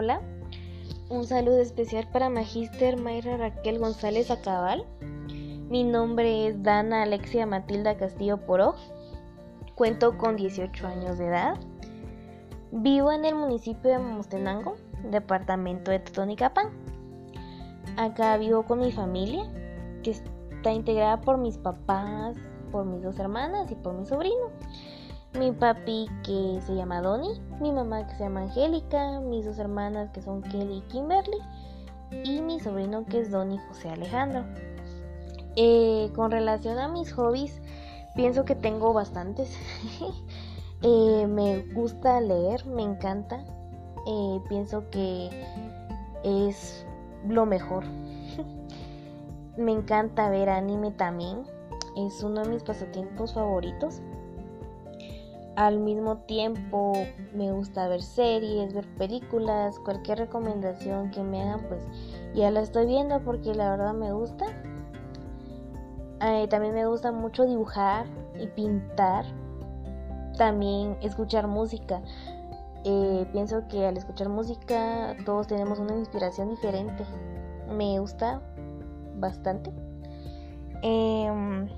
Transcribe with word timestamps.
Hola, 0.00 0.20
un 1.08 1.26
saludo 1.26 1.58
especial 1.58 2.06
para 2.12 2.30
Magíster 2.30 2.96
Mayra 3.00 3.36
Raquel 3.36 3.80
González 3.80 4.30
Acabal. 4.30 4.86
Mi 5.68 5.82
nombre 5.82 6.46
es 6.46 6.62
Dana 6.62 7.02
Alexia 7.02 7.46
Matilda 7.46 7.96
Castillo 7.96 8.36
Poró. 8.36 8.76
Cuento 9.74 10.16
con 10.16 10.36
18 10.36 10.86
años 10.86 11.18
de 11.18 11.26
edad. 11.26 11.56
Vivo 12.70 13.10
en 13.10 13.24
el 13.24 13.34
municipio 13.34 13.90
de 13.90 13.98
Mostenango, 13.98 14.76
departamento 15.10 15.90
de 15.90 15.98
Totonicapán. 15.98 16.68
Acá 17.96 18.36
vivo 18.36 18.62
con 18.66 18.78
mi 18.78 18.92
familia, 18.92 19.50
que 20.04 20.12
está 20.12 20.70
integrada 20.70 21.20
por 21.22 21.38
mis 21.38 21.58
papás, 21.58 22.36
por 22.70 22.84
mis 22.84 23.02
dos 23.02 23.18
hermanas 23.18 23.68
y 23.72 23.74
por 23.74 23.94
mi 23.94 24.06
sobrino 24.06 24.52
mi 25.34 25.52
papi 25.52 26.08
que 26.22 26.60
se 26.64 26.74
llama 26.74 27.02
Donny, 27.02 27.40
mi 27.60 27.70
mamá 27.72 28.06
que 28.06 28.14
se 28.14 28.24
llama 28.24 28.42
Angélica, 28.42 29.20
mis 29.20 29.44
dos 29.44 29.58
hermanas 29.58 30.10
que 30.10 30.22
son 30.22 30.42
Kelly 30.42 30.78
y 30.78 30.80
Kimberly 30.82 31.38
y 32.24 32.40
mi 32.40 32.58
sobrino 32.60 33.04
que 33.04 33.20
es 33.20 33.30
Donny 33.30 33.58
José 33.68 33.90
Alejandro. 33.90 34.44
Eh, 35.56 36.10
con 36.14 36.30
relación 36.30 36.78
a 36.78 36.88
mis 36.88 37.12
hobbies, 37.12 37.60
pienso 38.14 38.44
que 38.44 38.54
tengo 38.54 38.92
bastantes. 38.92 39.56
Eh, 40.80 41.26
me 41.26 41.64
gusta 41.74 42.20
leer, 42.20 42.64
me 42.64 42.82
encanta. 42.82 43.44
Eh, 44.06 44.40
pienso 44.48 44.88
que 44.90 45.28
es 46.22 46.86
lo 47.26 47.46
mejor. 47.46 47.82
me 49.56 49.72
encanta 49.72 50.30
ver 50.30 50.50
anime 50.50 50.92
también. 50.92 51.42
Es 51.96 52.22
uno 52.22 52.44
de 52.44 52.50
mis 52.50 52.62
pasatiempos 52.62 53.34
favoritos 53.34 54.00
al 55.58 55.80
mismo 55.80 56.18
tiempo 56.18 56.92
me 57.34 57.50
gusta 57.50 57.88
ver 57.88 58.00
series, 58.00 58.72
ver 58.72 58.86
películas, 58.94 59.76
cualquier 59.80 60.18
recomendación 60.18 61.10
que 61.10 61.20
me 61.24 61.42
hagan, 61.42 61.66
pues 61.66 61.82
ya 62.32 62.52
la 62.52 62.60
estoy 62.60 62.86
viendo 62.86 63.18
porque 63.24 63.52
la 63.56 63.70
verdad 63.70 63.92
me 63.92 64.12
gusta. 64.12 64.46
Eh, 66.22 66.46
también 66.48 66.74
me 66.74 66.86
gusta 66.86 67.10
mucho 67.10 67.44
dibujar 67.44 68.06
y 68.40 68.46
pintar. 68.46 69.24
También 70.36 70.96
escuchar 71.02 71.48
música. 71.48 72.02
Eh, 72.84 73.26
pienso 73.32 73.66
que 73.66 73.84
al 73.84 73.96
escuchar 73.96 74.28
música 74.28 75.16
todos 75.24 75.48
tenemos 75.48 75.80
una 75.80 75.96
inspiración 75.96 76.50
diferente. 76.50 77.04
Me 77.68 77.98
gusta 77.98 78.40
bastante. 79.16 79.72
Em, 80.82 81.68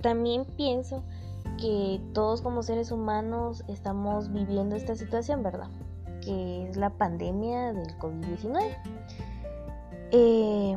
también 0.00 0.44
pienso 0.56 1.04
que 1.62 2.00
todos 2.12 2.42
como 2.42 2.64
seres 2.64 2.90
humanos 2.90 3.62
estamos 3.68 4.32
viviendo 4.32 4.74
esta 4.74 4.96
situación, 4.96 5.44
¿verdad? 5.44 5.68
Que 6.20 6.68
es 6.68 6.76
la 6.76 6.90
pandemia 6.90 7.72
del 7.72 7.96
COVID-19. 7.98 8.76
Eh, 10.10 10.76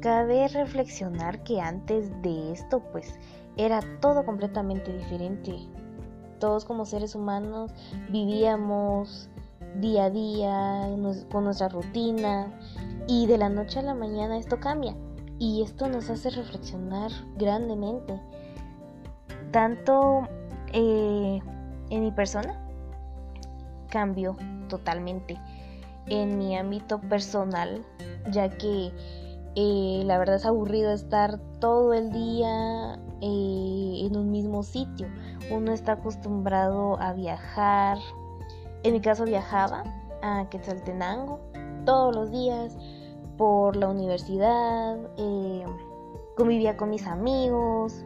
cabe 0.00 0.48
reflexionar 0.48 1.44
que 1.44 1.60
antes 1.60 2.10
de 2.20 2.50
esto, 2.50 2.82
pues, 2.90 3.14
era 3.56 3.80
todo 4.00 4.24
completamente 4.24 4.92
diferente. 4.92 5.54
Todos 6.40 6.64
como 6.64 6.84
seres 6.84 7.14
humanos 7.14 7.70
vivíamos 8.10 9.28
día 9.76 10.06
a 10.06 10.10
día 10.10 10.88
con 11.30 11.44
nuestra 11.44 11.68
rutina 11.68 12.52
y 13.06 13.26
de 13.28 13.38
la 13.38 13.48
noche 13.48 13.78
a 13.78 13.82
la 13.82 13.94
mañana 13.94 14.36
esto 14.36 14.58
cambia 14.58 14.96
y 15.38 15.62
esto 15.62 15.88
nos 15.88 16.10
hace 16.10 16.30
reflexionar 16.30 17.12
grandemente 17.36 18.20
tanto 19.50 20.28
eh, 20.72 21.40
en 21.90 22.02
mi 22.02 22.10
persona 22.12 22.58
cambió 23.88 24.36
totalmente. 24.68 25.38
En 26.06 26.38
mi 26.38 26.56
ámbito 26.56 27.00
personal 27.00 27.84
ya 28.30 28.48
que 28.48 28.92
eh, 29.56 30.02
la 30.04 30.18
verdad 30.18 30.36
es 30.36 30.46
aburrido 30.46 30.92
estar 30.92 31.38
todo 31.60 31.94
el 31.94 32.10
día 32.12 32.98
eh, 33.20 34.06
en 34.06 34.16
un 34.16 34.30
mismo 34.30 34.62
sitio. 34.62 35.08
Uno 35.50 35.72
está 35.72 35.92
acostumbrado 35.92 37.00
a 37.00 37.12
viajar. 37.12 37.98
En 38.82 38.92
mi 38.92 39.00
caso 39.00 39.24
viajaba 39.24 39.84
a 40.22 40.48
Quetzaltenango 40.50 41.40
todos 41.84 42.14
los 42.14 42.30
días 42.30 42.76
por 43.36 43.74
la 43.76 43.88
universidad 43.88 44.98
convivía 46.40 46.74
con 46.74 46.88
mis 46.88 47.06
amigos 47.06 48.02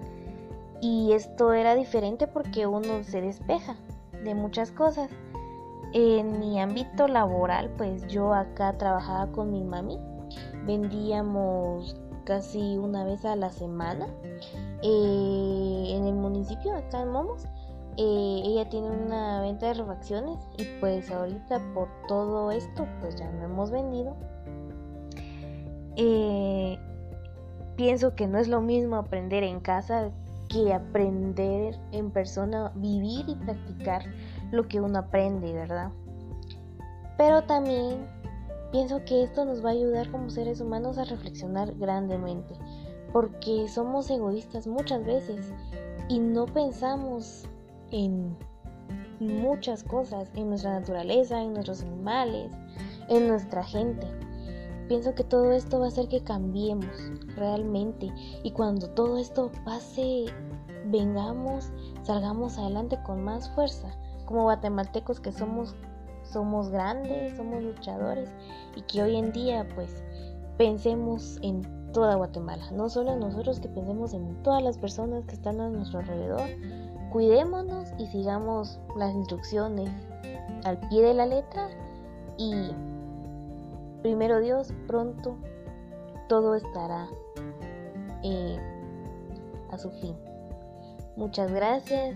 y 0.84 1.14
esto 1.14 1.54
era 1.54 1.74
diferente 1.74 2.26
porque 2.26 2.66
uno 2.66 3.02
se 3.04 3.22
despeja 3.22 3.74
de 4.22 4.34
muchas 4.34 4.70
cosas. 4.70 5.08
En 5.94 6.38
mi 6.38 6.60
ámbito 6.60 7.08
laboral, 7.08 7.70
pues 7.78 8.06
yo 8.06 8.34
acá 8.34 8.76
trabajaba 8.76 9.32
con 9.32 9.50
mi 9.50 9.64
mami. 9.64 9.98
Vendíamos 10.66 11.96
casi 12.24 12.76
una 12.76 13.02
vez 13.04 13.24
a 13.24 13.34
la 13.34 13.50
semana 13.50 14.08
eh, 14.82 15.86
en 15.88 16.06
el 16.06 16.14
municipio, 16.16 16.76
acá 16.76 17.00
en 17.00 17.12
Momos. 17.12 17.46
Eh, 17.96 18.42
ella 18.44 18.68
tiene 18.68 18.90
una 18.90 19.40
venta 19.40 19.68
de 19.68 19.74
refacciones 19.74 20.38
y 20.58 20.64
pues 20.80 21.10
ahorita 21.10 21.62
por 21.72 21.88
todo 22.08 22.50
esto 22.50 22.86
pues 23.00 23.16
ya 23.16 23.30
no 23.30 23.44
hemos 23.44 23.70
vendido. 23.70 24.16
Eh, 25.96 26.78
pienso 27.74 28.14
que 28.14 28.26
no 28.26 28.36
es 28.36 28.48
lo 28.48 28.60
mismo 28.60 28.96
aprender 28.96 29.44
en 29.44 29.60
casa 29.60 30.10
que 30.54 30.72
aprender 30.72 31.76
en 31.90 32.12
persona, 32.12 32.70
vivir 32.76 33.28
y 33.28 33.34
practicar 33.34 34.04
lo 34.52 34.68
que 34.68 34.80
uno 34.80 35.00
aprende, 35.00 35.52
¿verdad? 35.52 35.90
Pero 37.18 37.42
también 37.42 38.06
pienso 38.70 39.04
que 39.04 39.24
esto 39.24 39.44
nos 39.44 39.64
va 39.64 39.70
a 39.70 39.72
ayudar 39.72 40.08
como 40.12 40.30
seres 40.30 40.60
humanos 40.60 40.96
a 40.98 41.04
reflexionar 41.04 41.74
grandemente, 41.74 42.54
porque 43.12 43.66
somos 43.68 44.08
egoístas 44.10 44.68
muchas 44.68 45.04
veces 45.04 45.52
y 46.08 46.20
no 46.20 46.46
pensamos 46.46 47.48
en 47.90 48.36
muchas 49.18 49.82
cosas, 49.82 50.30
en 50.36 50.50
nuestra 50.50 50.78
naturaleza, 50.78 51.42
en 51.42 51.54
nuestros 51.54 51.82
animales, 51.82 52.52
en 53.08 53.26
nuestra 53.26 53.64
gente. 53.64 54.06
Pienso 54.88 55.14
que 55.14 55.24
todo 55.24 55.52
esto 55.52 55.78
va 55.78 55.86
a 55.86 55.88
hacer 55.88 56.08
que 56.08 56.22
cambiemos 56.22 56.86
realmente 57.36 58.12
y 58.42 58.50
cuando 58.50 58.88
todo 58.90 59.18
esto 59.18 59.50
pase, 59.64 60.26
vengamos, 60.86 61.70
salgamos 62.02 62.58
adelante 62.58 62.98
con 63.04 63.22
más 63.24 63.48
fuerza. 63.50 63.88
Como 64.26 64.42
guatemaltecos 64.42 65.20
que 65.20 65.32
somos, 65.32 65.74
somos 66.22 66.68
grandes, 66.68 67.36
somos 67.36 67.62
luchadores 67.62 68.30
y 68.76 68.82
que 68.82 69.02
hoy 69.02 69.16
en 69.16 69.32
día 69.32 69.66
pues 69.74 70.02
pensemos 70.58 71.38
en 71.42 71.62
toda 71.92 72.16
Guatemala, 72.16 72.70
no 72.72 72.88
solo 72.90 73.12
en 73.12 73.20
nosotros, 73.20 73.60
que 73.60 73.68
pensemos 73.68 74.12
en 74.12 74.42
todas 74.42 74.62
las 74.62 74.76
personas 74.76 75.24
que 75.24 75.34
están 75.34 75.60
a 75.60 75.70
nuestro 75.70 76.00
alrededor. 76.00 76.48
Cuidémonos 77.12 77.88
y 77.98 78.06
sigamos 78.08 78.80
las 78.96 79.14
instrucciones 79.14 79.88
al 80.64 80.78
pie 80.88 81.02
de 81.02 81.14
la 81.14 81.26
letra 81.26 81.68
y 82.36 82.72
primero 84.04 84.38
Dios, 84.38 84.68
pronto 84.86 85.34
todo 86.28 86.54
estará 86.54 87.08
eh, 88.22 88.58
a 89.70 89.78
su 89.78 89.90
fin. 89.92 90.14
Muchas 91.16 91.50
gracias 91.50 92.14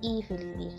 y 0.00 0.22
feliz 0.22 0.56
día. 0.56 0.74